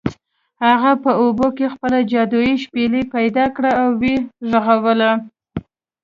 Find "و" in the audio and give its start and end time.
3.99-4.01